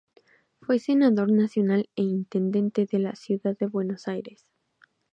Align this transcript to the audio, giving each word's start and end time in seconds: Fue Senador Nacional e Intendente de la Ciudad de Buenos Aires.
Fue 0.61 0.79
Senador 0.79 1.31
Nacional 1.31 1.87
e 1.95 2.01
Intendente 2.01 2.87
de 2.91 2.97
la 2.97 3.13
Ciudad 3.13 3.55
de 3.59 3.67
Buenos 3.67 4.07
Aires. 4.07 4.47